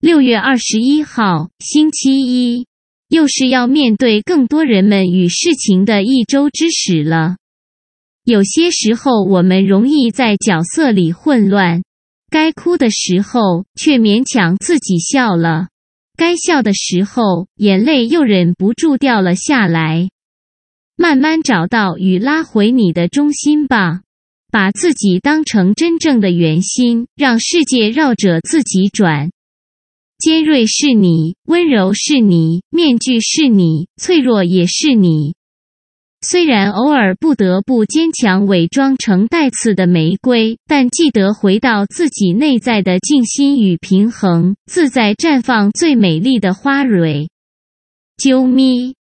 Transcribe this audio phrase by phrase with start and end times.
[0.00, 2.66] 六月二十一号，星期一，
[3.10, 7.36] 又是要面对更多人们与事情的一周之始了。
[8.24, 11.82] 有些时候，我们容易在角色里混乱，
[12.30, 15.68] 该哭的时候却勉强自己笑了，
[16.16, 20.08] 该笑的时候眼泪又忍不住掉了下来。
[20.96, 24.00] 慢慢找到与拉回你的中心吧，
[24.50, 29.30] 把自己当成真正的圆心，让世界绕着自己转。
[30.20, 35.34] 尖锐是你，温柔是你，面具是你，脆弱也是你。
[36.20, 47.30] 虽然偶尔不得不坚强伪装成带刺的玫瑰，但记得回到自己内在的静心与平衡，自在绽放最美丽的花蕊。
[48.18, 48.99] 啾咪。